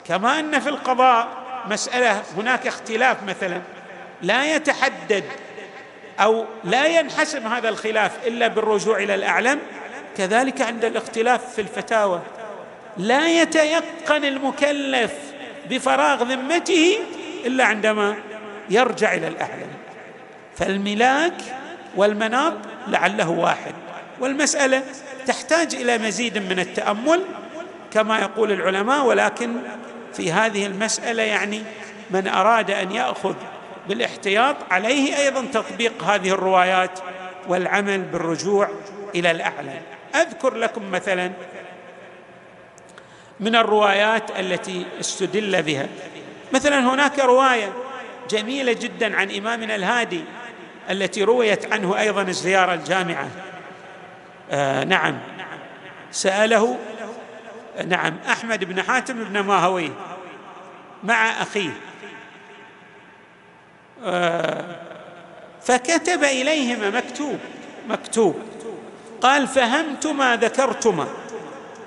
كما 0.08 0.40
أن 0.40 0.60
في 0.60 0.68
القضاء 0.68 1.28
مسألة 1.66 2.22
هناك 2.36 2.66
اختلاف 2.66 3.22
مثلا 3.22 3.60
لا 4.22 4.54
يتحدد 4.54 5.24
أو 6.20 6.44
لا 6.64 6.86
ينحسم 6.86 7.46
هذا 7.46 7.68
الخلاف 7.68 8.26
إلا 8.26 8.48
بالرجوع 8.48 8.98
إلى 8.98 9.14
الأعلم 9.14 9.58
كذلك 10.16 10.60
عند 10.60 10.84
الاختلاف 10.84 11.54
في 11.54 11.60
الفتاوى. 11.60 12.20
لا 12.96 13.42
يتيقن 13.42 14.24
المكلف 14.24 15.12
بفراغ 15.70 16.22
ذمته 16.22 16.98
إلا 17.46 17.64
عندما 17.64 18.16
يرجع 18.70 19.14
إلى 19.14 19.28
الاعلم 19.28 19.70
فالملاك 20.56 21.34
والمناط 21.96 22.54
لعله 22.88 23.30
واحد. 23.30 23.74
والمسألة 24.20 24.82
تحتاج 25.26 25.74
إلى 25.74 25.98
مزيد 25.98 26.38
من 26.38 26.58
التأمل 26.58 27.22
كما 27.90 28.18
يقول 28.18 28.52
العلماء 28.52 29.04
ولكن 29.04 29.56
في 30.12 30.32
هذه 30.32 30.66
المسألة 30.66 31.22
يعني 31.22 31.62
من 32.10 32.28
أراد 32.28 32.70
أن 32.70 32.92
يأخذ 32.92 33.34
بالاحتياط 33.88 34.56
عليه 34.70 35.18
أيضا 35.18 35.44
تطبيق 35.52 36.04
هذه 36.04 36.30
الروايات 36.30 36.98
والعمل 37.48 38.02
بالرجوع 38.02 38.68
إلى 39.14 39.30
الأعلى. 39.30 39.80
أذكر 40.14 40.54
لكم 40.54 40.90
مثلا 40.90 41.32
من 43.40 43.56
الروايات 43.56 44.30
التي 44.38 44.86
استدل 45.00 45.62
بها. 45.62 45.86
مثلا 46.52 46.94
هناك 46.94 47.18
رواية 47.18 47.72
جميلة 48.30 48.72
جدا 48.72 49.16
عن 49.16 49.30
إمامنا 49.30 49.74
الهادي 49.74 50.24
التي 50.90 51.24
رويت 51.24 51.72
عنه 51.72 52.00
أيضا 52.00 52.22
الزيارة 52.22 52.74
الجامعة. 52.74 53.28
آه 54.50 54.84
نعم. 54.84 55.18
سأله 56.12 56.78
نعم 57.86 58.16
أحمد 58.28 58.64
بن 58.64 58.82
حاتم 58.82 59.24
بن 59.24 59.40
ماهوي 59.40 59.90
مع 61.04 61.42
أخيه. 61.42 61.80
آه 64.04 64.76
فكتب 65.62 66.24
إليهما 66.24 66.90
مكتوب 66.90 67.38
مكتوب. 67.88 68.42
قال 69.20 69.46
فهمت 69.48 70.06
ما 70.06 70.36
ذكرتما. 70.36 71.08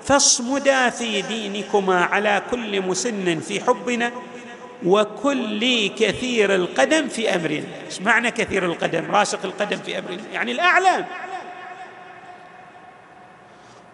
فاصمدا 0.04 0.90
في 0.90 1.22
دينكما 1.22 2.04
على 2.04 2.42
كل 2.50 2.82
مسن 2.82 3.40
في 3.40 3.60
حبنا 3.60 4.12
وكل 4.86 5.88
كثير 5.88 6.54
القدم 6.54 7.08
في 7.08 7.34
أمرنا. 7.34 7.66
إيش 7.86 8.00
معنى 8.00 8.30
كثير 8.30 8.64
القدم؟ 8.64 9.10
راسخ 9.10 9.44
القدم 9.44 9.76
في 9.76 9.98
أمرنا. 9.98 10.22
يعني 10.32 10.52
الأعلام. 10.52 11.06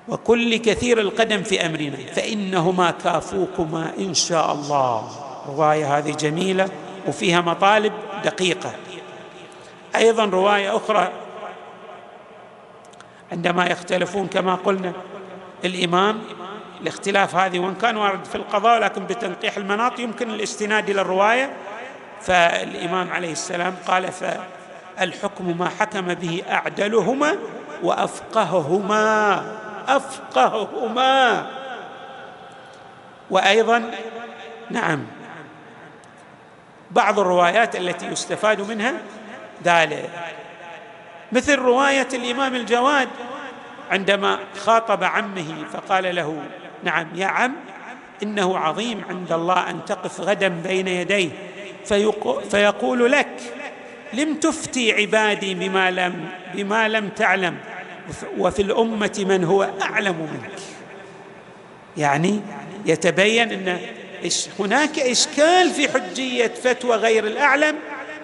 وكل 0.09 0.57
كثير 0.57 1.01
القدم 1.01 1.43
في 1.43 1.67
أمرنا. 1.67 1.97
فإنهما 2.15 2.91
كافوكما 2.91 3.93
إن 3.99 4.15
شاء 4.15 4.53
الله. 4.53 5.11
رواية 5.49 5.99
هذه 5.99 6.11
جميلة 6.11 6.69
وفيها 7.07 7.41
مطالب 7.41 7.93
دقيقة. 8.25 8.73
أيضا 9.97 10.25
رواية 10.25 10.77
أخرى. 10.77 11.13
عندما 13.33 13.67
يختلفون 13.67 14.27
كما 14.27 14.55
قلنا 14.55 14.93
الامام 15.65 16.21
الاختلاف 16.81 17.37
هذه 17.37 17.59
وإن 17.59 17.75
كان 17.75 17.97
وارد 17.97 18.25
في 18.25 18.35
القضاء 18.35 18.79
لكن 18.79 19.07
بتنقيح 19.07 19.57
المناط 19.57 19.99
يمكن 19.99 20.31
الاستناد 20.31 20.91
إلى 20.91 21.01
الرواية. 21.01 21.53
فالامام 22.21 23.11
عليه 23.11 23.33
السلام 23.33 23.75
قال 23.87 24.09
فالحكم 24.13 25.59
ما 25.59 25.69
حكم 25.69 26.15
به 26.15 26.43
أعدلهما 26.51 27.37
وأفقههما 27.83 29.45
أفقههما. 29.89 31.47
وأيضا 33.31 33.91
نعم 34.71 35.07
بعض 36.91 37.19
الروايات 37.19 37.77
التي 37.77 38.07
يستفاد 38.07 38.61
منها 38.61 38.95
ذلك. 39.65 40.11
مثل 41.33 41.59
رواية 41.59 42.09
الإمام 42.13 42.55
الجواد 42.55 43.09
عندما 43.91 44.39
خاطب 44.57 45.05
عمه 45.05 45.65
فقال 45.73 46.15
له 46.15 46.43
نعم 46.85 47.07
يا 47.15 47.27
عم 47.27 47.53
إنه 48.23 48.59
عظيم 48.59 49.03
عند 49.09 49.33
الله 49.33 49.71
أن 49.71 49.85
تقف 49.85 50.21
غدا 50.21 50.49
بين 50.49 50.89
يديه 50.89 51.31
فيقول 52.51 53.13
لك 53.13 53.29
لم 54.13 54.35
تفتي 54.35 54.93
عبادي 54.93 55.55
بما 55.55 55.91
لم 55.91 56.29
بما 56.55 56.89
لم 56.89 57.09
تعلم 57.09 57.57
وفي 58.39 58.63
الأمة 58.63 59.25
من 59.29 59.45
هو 59.45 59.71
أعلم 59.83 60.29
منك. 60.33 60.61
يعني 61.97 62.41
يتبين 62.87 63.53
أن 63.53 63.79
هناك 64.59 64.99
إشكال 64.99 65.71
في 65.71 65.89
حجية 65.89 66.47
فتوى 66.47 66.97
غير 66.97 67.27
الأعلم 67.27 67.77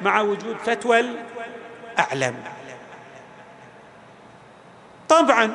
مع 0.02 0.20
وجود 0.20 0.56
فتوى 0.64 1.04
الأعلم. 1.98 2.34
طبعا 5.08 5.52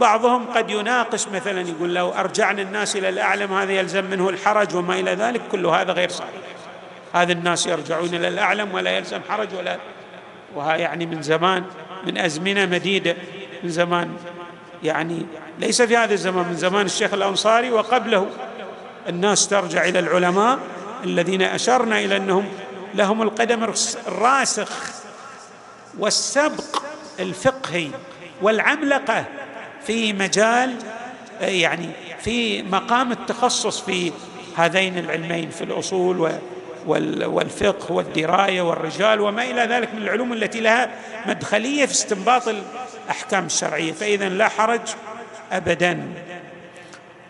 بعضهم 0.00 0.46
قد 0.46 0.70
يناقش 0.70 1.28
مثلا 1.28 1.60
يقول 1.60 1.94
لو 1.94 2.10
أرجعنا 2.10 2.62
الناس 2.62 2.96
إلى 2.96 3.08
الأعلم 3.08 3.52
هذا 3.52 3.72
يلزم 3.72 4.04
منه 4.04 4.28
الحرج 4.28 4.74
وما 4.74 4.94
إلى 5.00 5.14
ذلك 5.14 5.40
كل 5.52 5.66
هذا 5.66 5.92
غير 5.92 6.08
صحيح. 6.08 6.30
هذا 7.14 7.32
الناس 7.32 7.66
يرجعون 7.66 8.14
إلى 8.14 8.28
الأعلم 8.28 8.74
ولا 8.74 8.90
يلزم 8.90 9.20
حرج 9.28 9.48
ولا 9.58 9.78
وها 10.54 10.76
يعني 10.76 11.06
من 11.06 11.22
زمان 11.22 11.64
من 12.06 12.18
أزمنة 12.18 12.66
مديدة 12.66 13.16
من 13.62 13.70
زمان 13.70 14.16
يعني 14.82 15.26
ليس 15.58 15.82
في 15.82 15.96
هذا 15.96 16.14
الزمان 16.14 16.46
من 16.48 16.56
زمان 16.56 16.86
الشيخ 16.86 17.14
الأنصاري 17.14 17.70
وقبله 17.70 18.26
الناس 19.08 19.48
ترجع 19.48 19.84
إلى 19.84 19.98
العلماء 19.98 20.58
الذين 21.04 21.42
أشرنا 21.42 21.98
إلى 21.98 22.16
أنهم 22.16 22.48
لهم 22.94 23.22
القدم 23.22 23.72
الراسخ 24.08 24.68
والسبق 25.98 26.82
الفقهي. 27.20 27.90
والعملقة 28.42 29.24
في 29.86 30.12
مجال 30.12 30.74
يعني 31.40 31.88
في 32.20 32.62
مقام 32.62 33.12
التخصص 33.12 33.80
في 33.80 34.12
هذين 34.56 34.98
العلمين 34.98 35.50
في 35.50 35.64
الأصول 35.64 36.32
والفقه 36.86 37.92
والدراية 37.92 38.62
والرجال 38.62 39.20
وما 39.20 39.42
إلى 39.42 39.60
ذلك 39.60 39.94
من 39.94 40.02
العلوم 40.02 40.32
التي 40.32 40.60
لها 40.60 40.90
مدخلية 41.26 41.86
في 41.86 41.92
استنباط 41.92 42.42
الأحكام 42.48 43.46
الشرعية 43.46 43.92
فاذا 43.92 44.28
لا 44.28 44.48
حرج 44.48 44.80
ابدا. 45.52 46.00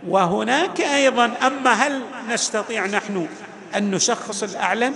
وهناك 0.08 0.80
أيضا 0.80 1.32
أما 1.46 1.72
هل 1.72 2.02
نستطيع 2.28 2.86
نحن 2.86 3.28
أن 3.76 3.90
نشخص 3.90 4.42
الأعلم؟ 4.42 4.94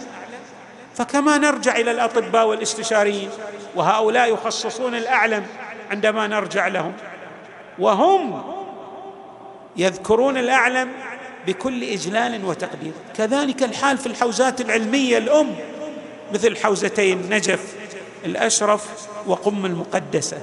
فكما 0.94 1.38
نرجع 1.38 1.76
إلى 1.76 1.90
الأطباء 1.90 2.46
والاستشاريين 2.46 3.30
وهؤلاء 3.74 4.32
يخصصون 4.32 4.94
الأعلم 4.94 5.46
عندما 5.92 6.26
نرجع 6.26 6.66
لهم. 6.66 6.92
وهم 7.78 8.42
يذكرون 9.76 10.36
الأعلم 10.36 10.88
بكل 11.46 11.84
إجلال 11.84 12.44
وتقدير. 12.44 12.92
كذلك 13.16 13.62
الحال 13.62 13.98
في 13.98 14.06
الحوزات 14.06 14.60
العلمية 14.60 15.18
الأم 15.18 15.54
مثل 16.32 16.56
حوزتي 16.56 17.12
النجف 17.12 17.74
الأشرف 18.24 19.08
وقم 19.26 19.66
المقدسة. 19.66 20.38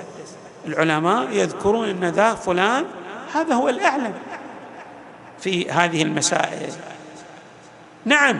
العلماء 0.67 1.29
يذكرون 1.31 1.89
أن 1.89 2.05
ذا 2.05 2.33
فلان 2.33 2.85
هذا 3.33 3.55
هو 3.55 3.69
الأعلم 3.69 4.13
في 5.39 5.71
هذه 5.71 6.01
المسائل. 6.01 6.73
نعم. 8.05 8.39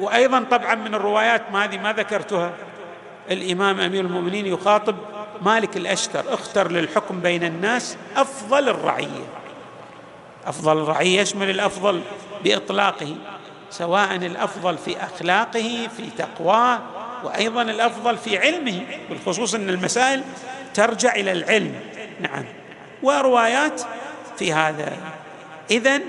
وأيضا 0.00 0.40
طبعا 0.50 0.74
من 0.74 0.94
الروايات 0.94 1.42
ما 1.52 1.64
هذه 1.64 1.78
ما 1.78 1.92
ذكرتها 1.92 2.52
الإمام 3.30 3.80
أمير 3.80 4.04
المؤمنين 4.04 4.46
يخاطب 4.46 4.96
مالك 5.42 5.76
الأشتر 5.76 6.34
اختر 6.34 6.70
للحكم 6.70 7.20
بين 7.20 7.44
الناس 7.44 7.96
أفضل 8.16 8.68
الرعية. 8.68 9.26
أفضل 10.46 10.78
الرعية 10.78 11.20
يشمل 11.20 11.50
الأفضل 11.50 12.02
بإطلاقه 12.44 13.16
سواء 13.70 14.16
الأفضل 14.16 14.78
في 14.78 15.04
أخلاقه 15.04 15.88
في 15.96 16.10
تقواه 16.18 16.80
وأيضا 17.24 17.62
الأفضل 17.62 18.16
في 18.18 18.38
علمه 18.38 18.82
بالخصوص 19.08 19.54
إن 19.54 19.68
المسائل 19.68 20.22
ترجع 20.74 21.14
إلى 21.14 21.32
العلم. 21.32 21.74
نعم. 22.20 22.44
وروايات 23.02 23.82
في 24.38 24.52
هذا. 24.52 24.96
اذا 25.70 26.00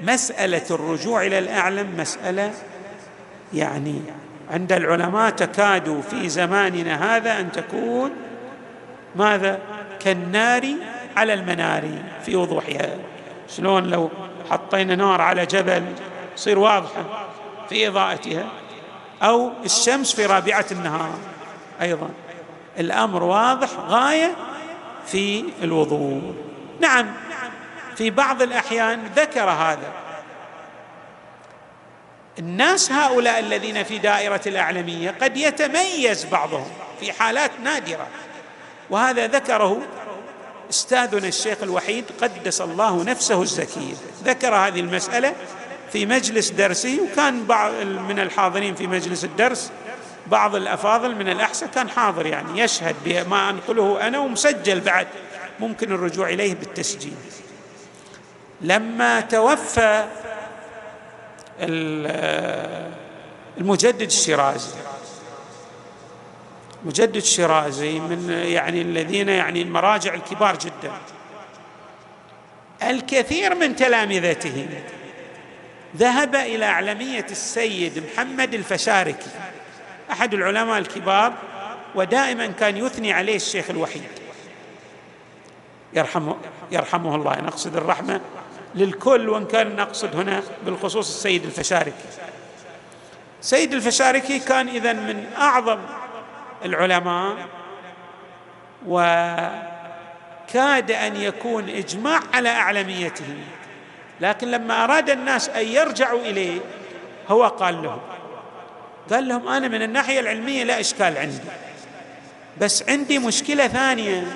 مسألة 0.00 0.62
الرجوع 0.70 1.26
إلى 1.26 1.38
الأعلم 1.38 1.96
مسألة 1.96 2.52
يعني 3.54 4.02
عند 4.50 4.72
العلماء 4.72 5.30
تكاد 5.30 6.02
في 6.10 6.28
زماننا 6.28 7.16
هذا 7.16 7.40
أن 7.40 7.52
تكون 7.52 8.10
ماذا؟ 9.16 9.58
كالنار 10.00 10.74
على 11.16 11.34
المنار 11.34 11.88
في 12.24 12.36
وضوحها. 12.36 12.96
شلون 13.56 13.90
لو 13.90 14.10
حطينا 14.50 14.96
نار 14.96 15.20
على 15.20 15.46
جبل 15.46 15.84
تصير 16.36 16.58
واضحة 16.58 17.04
في 17.68 17.88
إضاءتها؟ 17.88 18.46
أو 19.22 19.52
الشمس 19.64 20.14
في 20.14 20.26
رابعة 20.26 20.66
النهار 20.70 21.18
أيضا. 21.82 22.10
الأمر 22.78 23.22
واضح 23.22 23.68
غاية 23.88 24.36
في 25.06 25.44
الوضوء. 25.62 26.34
نعم 26.80 27.12
في 27.96 28.10
بعض 28.10 28.42
الأحيان 28.42 29.00
ذكر 29.16 29.50
هذا. 29.50 29.92
الناس 32.38 32.92
هؤلاء 32.92 33.38
الذين 33.38 33.82
في 33.82 33.98
دائرة 33.98 34.40
الاعلميه 34.46 35.14
قد 35.22 35.36
يتميز 35.36 36.24
بعضهم 36.24 36.70
في 37.00 37.12
حالات 37.12 37.50
نادرة. 37.64 38.06
وهذا 38.90 39.26
ذكره 39.26 39.82
أستاذنا 40.70 41.28
الشيخ 41.28 41.58
الوحيد 41.62 42.04
قدس 42.22 42.60
الله 42.60 43.02
نفسه 43.04 43.42
الزكية. 43.42 43.94
ذكر 44.24 44.54
هذه 44.54 44.80
المسألة 44.80 45.34
في 45.92 46.06
مجلس 46.06 46.50
درسه 46.50 46.98
وكان 47.02 47.44
بعض 47.44 47.72
من 47.82 48.20
الحاضرين 48.20 48.74
في 48.74 48.86
مجلس 48.86 49.24
الدرس 49.24 49.70
بعض 50.26 50.54
الأفاضل 50.54 51.14
من 51.14 51.28
الاحسن 51.28 51.66
كان 51.66 51.88
حاضر 51.88 52.26
يعني 52.26 52.60
يشهد 52.60 52.96
بما 53.04 53.50
أنقله 53.50 54.06
أنا 54.06 54.18
ومسجل 54.18 54.80
بعد 54.80 55.06
ممكن 55.60 55.92
الرجوع 55.92 56.28
إليه 56.28 56.54
بالتسجيل. 56.54 57.16
لما 58.60 59.20
توفى 59.20 60.04
المجدد 63.58 64.02
الشيرازي 64.02 64.70
مجدد 66.84 67.16
الشيرازي 67.16 68.00
من 68.00 68.30
يعني 68.30 68.82
الذين 68.82 69.28
يعني 69.28 69.62
المراجع 69.62 70.14
الكبار 70.14 70.58
جدا. 70.58 70.92
الكثير 72.82 73.54
من 73.54 73.76
تلامذته 73.76 74.68
ذهب 75.96 76.34
إلى 76.34 76.64
أعلمية 76.64 77.26
السيد 77.30 78.04
محمد 78.12 78.54
الفشاركي 78.54 79.30
أحد 80.10 80.34
العلماء 80.34 80.78
الكبار 80.78 81.32
ودائما 81.94 82.46
كان 82.46 82.76
يثني 82.76 83.12
عليه 83.12 83.36
الشيخ 83.36 83.70
الوحيد. 83.70 84.02
يرحمه 85.92 86.36
يرحمه 86.70 87.14
الله 87.14 87.40
نقصد 87.40 87.76
الرحمة 87.76 88.20
للكل 88.74 89.28
وإن 89.28 89.46
كان 89.46 89.76
نقصد 89.76 90.16
هنا 90.16 90.42
بالخصوص 90.64 91.14
السيد 91.14 91.44
الفشاركي. 91.44 92.04
سيد 93.40 93.74
الفشاركي 93.74 94.38
كان 94.38 94.68
اذا 94.68 94.92
من 94.92 95.26
أعظم 95.38 95.78
العلماء 96.64 97.36
وكاد 98.86 100.90
أن 100.90 101.16
يكون 101.16 101.68
إجماع 101.68 102.20
على 102.34 102.48
أعلميته. 102.48 103.36
لكن 104.20 104.50
لما 104.50 104.84
أراد 104.84 105.10
الناس 105.10 105.48
أن 105.48 105.66
يرجعوا 105.66 106.20
إليه 106.20 106.60
هو 107.28 107.46
قال 107.46 107.82
لهم 107.82 108.00
قال 109.10 109.28
لهم 109.28 109.48
أنا 109.48 109.68
من 109.68 109.82
الناحية 109.82 110.20
العلمية 110.20 110.64
لا 110.64 110.80
إشكال 110.80 111.18
عندي. 111.18 111.40
بس 112.60 112.88
عندي 112.88 113.18
مشكلة 113.18 113.68
ثانية. 113.68 114.26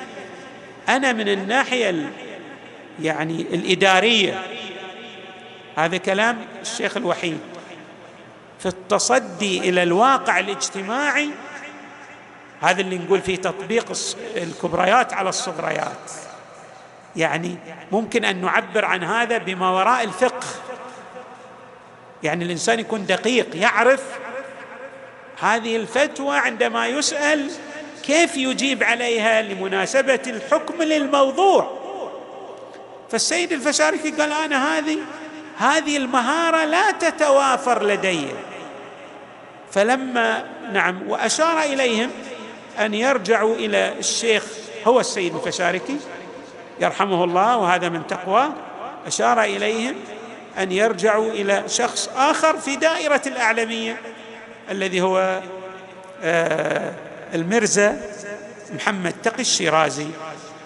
أنا 0.88 1.12
من 1.12 1.28
الناحية 1.28 2.12
يعني 3.02 3.40
الإدارية. 3.40 4.42
هذا 5.76 5.96
كلام 5.96 6.38
الشيخ 6.62 6.96
الوحيد. 6.96 7.38
في 8.58 8.66
التصدي 8.66 9.58
إلى 9.58 9.82
الواقع 9.82 10.38
الاجتماعي 10.38 11.30
هذا 12.60 12.80
اللي 12.80 12.98
نقول 12.98 13.20
فيه 13.20 13.36
تطبيق 13.36 13.92
الكبريات 14.36 15.12
على 15.14 15.28
الصغريات. 15.28 16.10
يعني 17.16 17.56
ممكن 17.92 18.24
أن 18.24 18.40
نعبر 18.40 18.84
عن 18.84 19.04
هذا 19.04 19.38
بما 19.38 19.70
وراء 19.70 20.04
الفقه. 20.04 20.46
يعني 22.22 22.44
الإنسان 22.44 22.80
يكون 22.80 23.06
دقيق 23.06 23.56
يعرف 23.56 24.02
هذه 25.40 25.76
الفتوى 25.76 26.38
عندما 26.38 26.86
يسأل 26.86 27.50
كيف 28.02 28.36
يجيب 28.36 28.82
عليها 28.82 29.42
لمناسبة 29.42 30.22
الحكم 30.26 30.82
للموضوع. 30.82 31.78
فالسيد 33.10 33.52
الفشاركي 33.52 34.10
قال 34.10 34.32
أنا 34.32 34.78
هذه 34.78 34.98
هذه 35.58 35.96
المهارة 35.96 36.64
لا 36.64 36.90
تتوافر 36.90 37.82
لدي. 37.82 38.26
فلما 39.72 40.44
نعم 40.72 41.08
وأشار 41.08 41.62
إليهم 41.62 42.10
أن 42.80 42.94
يرجعوا 42.94 43.54
إلى 43.54 43.92
الشيخ 43.98 44.44
هو 44.86 45.00
السيد 45.00 45.34
الفشاركي 45.34 45.96
يرحمه 46.80 47.24
الله 47.24 47.56
وهذا 47.56 47.88
من 47.88 48.06
تقوى. 48.06 48.48
أشار 49.06 49.42
إليهم 49.42 49.94
أن 50.58 50.72
يرجعوا 50.72 51.30
إلى 51.32 51.64
شخص 51.66 52.10
آخر 52.16 52.58
في 52.58 52.76
دائرة 52.76 53.22
الاعلميه 53.26 54.00
الذي 54.70 55.00
هو 55.00 55.42
آه، 56.22 56.92
المرزا 57.34 58.00
محمد 58.74 59.14
تقي 59.22 59.40
الشيرازي. 59.40 60.06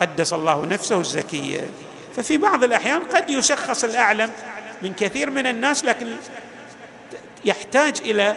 قدس 0.01 0.33
الله 0.33 0.67
نفسه 0.67 1.01
الزكية. 1.01 1.61
ففي 2.17 2.37
بعض 2.37 2.65
الأحيان 2.65 3.01
قد 3.01 3.31
يشخص 3.31 3.85
الأعلم 3.85 4.31
من 4.83 4.93
كثير 4.93 5.31
من 5.31 5.47
الناس 5.47 5.85
لكن 5.85 6.07
يحتاج 7.45 8.01
إلى 8.05 8.37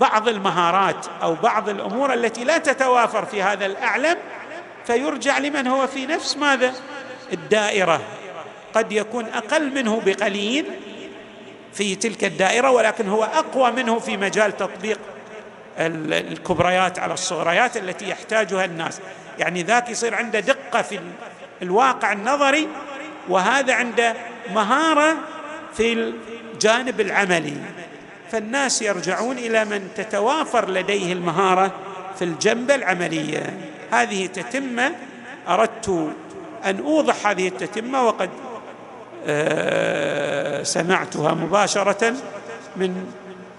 بعض 0.00 0.28
المهارات 0.28 1.06
أو 1.22 1.34
بعض 1.34 1.68
الأمور 1.68 2.14
التي 2.14 2.44
لا 2.44 2.58
تتوافر 2.58 3.24
في 3.24 3.42
هذا 3.42 3.66
الأعلم 3.66 4.16
فيرجع 4.86 5.38
لمن 5.38 5.66
هو 5.66 5.86
في 5.86 6.06
نفس 6.06 6.36
ماذا؟ 6.36 6.74
الدائرة. 7.32 8.00
قد 8.74 8.92
يكون 8.92 9.24
أقل 9.24 9.74
منه 9.74 10.02
بقليل 10.06 10.64
في 11.72 11.94
تلك 11.94 12.24
الدائرة 12.24 12.70
ولكن 12.70 13.08
هو 13.08 13.24
أقوى 13.24 13.70
منه 13.70 13.98
في 13.98 14.16
مجال 14.16 14.56
تطبيق 14.56 14.98
الكبريات 15.78 16.98
على 16.98 17.14
الصغريات 17.14 17.76
التي 17.76 18.08
يحتاجها 18.08 18.64
الناس. 18.64 19.00
يعني 19.38 19.62
ذاك 19.62 19.88
يصير 19.88 20.14
عنده 20.14 20.40
دقة 20.40 20.82
في 20.82 21.00
الواقع 21.62 22.12
النظري 22.12 22.68
وهذا 23.28 23.74
عنده 23.74 24.14
مهارة 24.54 25.16
في 25.74 25.92
الجانب 25.92 27.00
العملي. 27.00 27.56
فالناس 28.32 28.82
يرجعون 28.82 29.38
إلى 29.38 29.64
من 29.64 29.88
تتوافر 29.96 30.70
لديه 30.70 31.12
المهارة 31.12 31.72
في 32.18 32.24
الجنبه 32.24 32.74
العملية. 32.74 33.58
هذه 33.90 34.26
تتمه 34.26 34.92
أردت 35.48 36.10
أن 36.64 36.78
أوضح 36.78 37.26
هذه 37.26 37.48
التتمة 37.48 38.06
وقد 38.06 38.30
آه، 39.26 40.62
سمعتها 40.62 41.34
مباشرة 41.34 42.14
من 42.76 43.12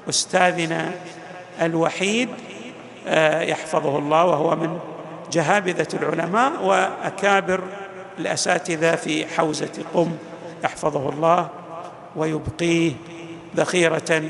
أستاذنا 0.09 0.91
الوحيد 1.61 2.29
آه، 3.07 3.41
يحفظه 3.41 3.97
الله 3.97 4.25
وهو 4.25 4.55
من 4.55 4.79
جهابذة 5.31 5.87
العلماء 5.93 6.63
وأكابر 6.63 7.61
الأساتذة 8.19 8.95
في 8.95 9.27
حوزة 9.27 9.83
قم 9.93 10.11
يحفظه 10.63 11.09
الله 11.09 11.49
ويبقيه 12.15 12.91
ذخيرة 13.55 14.23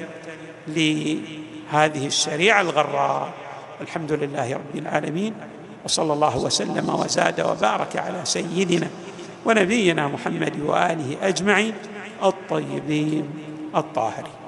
لهذه 0.67 2.07
الشريعة 2.07 2.61
الغراء. 2.61 3.33
الحمد 3.81 4.11
لله 4.11 4.53
رب 4.53 4.75
العالمين 4.75 5.33
وصلى 5.85 6.13
الله 6.13 6.37
وسلم 6.37 6.89
وزاد 6.89 7.41
وبارك 7.41 7.97
على 7.97 8.21
سيدنا 8.23 8.87
ونبينا 9.45 10.07
محمد 10.07 10.59
وآله 10.65 11.17
أجمعين 11.21 11.73
الطيبين 12.23 13.25
الطاهرين. 13.75 14.38